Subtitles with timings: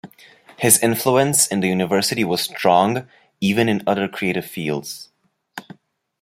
[0.57, 3.07] His influence in the university was strong
[3.39, 5.09] even in other creative fields.